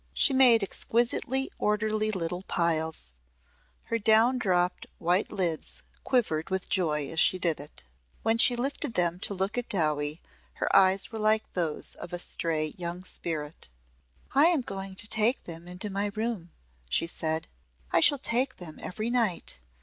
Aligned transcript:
She 0.15 0.33
made 0.33 0.63
exquisitely 0.63 1.51
orderly 1.59 2.09
little 2.09 2.41
piles. 2.41 3.11
Her 3.83 3.99
down 3.99 4.39
dropped 4.39 4.87
white 4.97 5.29
lids 5.31 5.83
quivered 6.03 6.49
with 6.49 6.69
joy 6.69 7.11
as 7.11 7.19
she 7.19 7.37
did 7.37 7.59
it. 7.59 7.83
When 8.23 8.39
she 8.39 8.55
lifted 8.55 8.95
them 8.95 9.19
to 9.19 9.35
look 9.35 9.59
at 9.59 9.69
Dowie 9.69 10.19
her 10.53 10.75
eyes 10.75 11.11
were 11.11 11.19
like 11.19 11.53
those 11.53 11.93
of 11.93 12.13
a 12.13 12.17
stray 12.17 12.69
young 12.77 13.03
spirit. 13.03 13.67
"I 14.33 14.45
am 14.47 14.61
going 14.61 14.95
to 14.95 15.07
take 15.07 15.43
them 15.43 15.67
into 15.67 15.91
my 15.91 16.11
room," 16.15 16.49
she 16.89 17.05
said. 17.05 17.47
"I 17.91 17.99
shall 17.99 18.17
take 18.17 18.57
them 18.57 18.79
every 18.81 19.11
night. 19.11 19.59